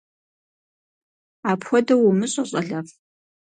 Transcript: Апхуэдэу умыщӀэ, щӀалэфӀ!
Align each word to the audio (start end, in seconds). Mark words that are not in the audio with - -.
Апхуэдэу 1.51 2.01
умыщӀэ, 2.09 2.43
щӀалэфӀ! 2.49 2.93